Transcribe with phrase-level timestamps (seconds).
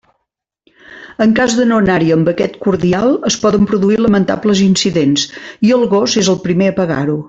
[1.25, 5.31] En cas de no anar-hi amb aquest cordial, es poden produir lamentables incidents,
[5.71, 7.19] i el gos és el primer a pagar-ho.